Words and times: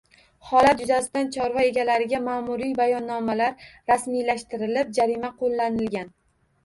Holat 0.51 0.79
yuzasidan 0.83 1.27
chorva 1.35 1.65
egalariga 1.71 2.21
ma’muriy 2.29 2.73
bayonnomalar 2.79 3.63
rasmiylashtirilib, 3.93 4.93
jarima 5.01 5.35
qo‘llanilgan 5.43 6.11